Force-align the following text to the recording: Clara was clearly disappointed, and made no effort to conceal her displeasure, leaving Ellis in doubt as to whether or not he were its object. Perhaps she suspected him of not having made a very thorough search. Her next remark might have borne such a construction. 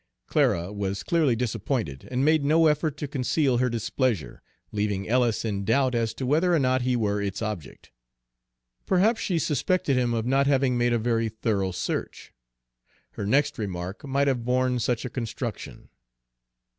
Clara 0.25 0.73
was 0.73 1.03
clearly 1.03 1.35
disappointed, 1.35 2.07
and 2.09 2.25
made 2.25 2.43
no 2.43 2.65
effort 2.65 2.97
to 2.97 3.07
conceal 3.07 3.59
her 3.59 3.69
displeasure, 3.69 4.41
leaving 4.71 5.07
Ellis 5.07 5.45
in 5.45 5.63
doubt 5.63 5.93
as 5.93 6.15
to 6.15 6.25
whether 6.25 6.55
or 6.55 6.57
not 6.57 6.81
he 6.81 6.95
were 6.95 7.21
its 7.21 7.39
object. 7.39 7.91
Perhaps 8.87 9.21
she 9.21 9.37
suspected 9.37 9.95
him 9.95 10.15
of 10.15 10.25
not 10.25 10.47
having 10.47 10.75
made 10.75 10.91
a 10.91 10.97
very 10.97 11.29
thorough 11.29 11.69
search. 11.71 12.33
Her 13.11 13.27
next 13.27 13.59
remark 13.59 14.03
might 14.03 14.27
have 14.27 14.43
borne 14.43 14.79
such 14.79 15.05
a 15.05 15.09
construction. 15.11 15.89